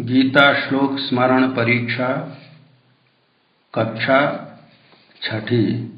गीता 0.00 0.70
स्मरण 0.96 1.48
परीक्षा 1.48 2.38
कक्षा 3.74 4.48
छठी। 5.22 5.92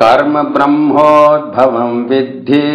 कर्म 0.01 0.43
ब्रह्मोद्भवम् 0.43 2.05
विद्धि 2.05 2.65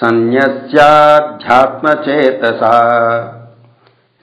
सन्न्यस्याध्यात्मचेतसा 0.00 2.74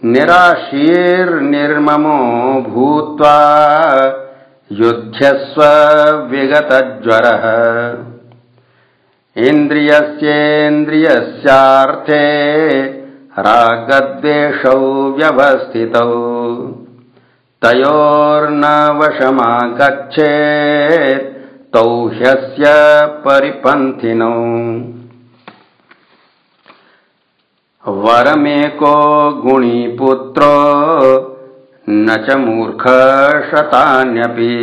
निराशीर्निर्ममो 0.03 2.17
भूत्वा 2.61 3.35
युध्यस्व 4.71 5.61
विगतज्वरः। 6.31 7.45
इन्द्रियस्येन्द्रियस्यार्थे 9.49 12.25
रागद्वेषौ 13.39 14.79
व्यवस्थितौ। 15.17 16.11
तयोर्न 17.65 18.63
वशमागच्छेत् 18.99 21.25
तौ 21.73 21.87
ह्यस्य 22.07 22.65
परिपन्थिनौ 23.25 24.35
वरमेको 27.87 29.31
गुणीपुत्रो 29.31 30.51
न 31.89 32.25
च 32.29 32.35
मूर्खशतान्यपि। 32.35 34.53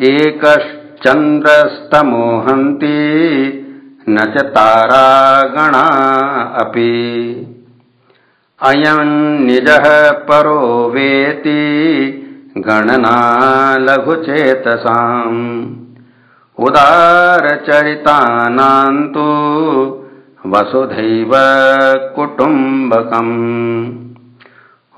एकश्चन्द्रस्तमोहन्ति 0.00 2.94
न 4.08 4.18
च 4.18 4.42
तारागणा 4.42 5.86
अपि। 6.60 6.94
अयम् 8.62 9.38
निजः 9.38 10.10
परो 10.10 10.90
वेति 10.94 11.64
गणना 12.58 13.76
लघुचेतसाम्। 13.76 15.66
उदारचरितानाम् 16.58 19.14
तु 19.14 19.97
वसुधैव 20.52 21.32
कुटुम्बकम्। 22.16 23.32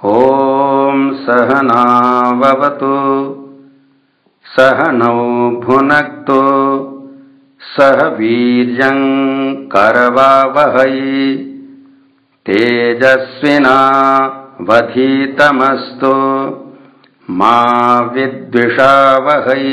ॐ 0.05 1.01
सहनावतु 1.23 2.93
सहनौ 4.57 5.17
भुनक्तु 5.65 6.39
सह 7.77 8.03
वीर्यम् 8.19 9.57
करवावहै। 9.75 10.97
तेजस्विना 12.47 13.77
वधीतमस्तु 14.71 16.15
मा 17.31 17.57
विद्विषावहै। 18.15 19.67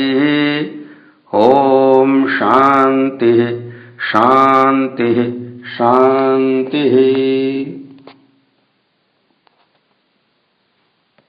ॐ 1.34 2.24
शान्तिः 2.28 3.44
शान्तिः 4.12 5.47
शान्तिः 5.76 6.94